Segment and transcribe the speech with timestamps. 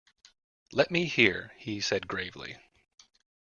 [0.71, 2.57] "Let me hear," he said gravely.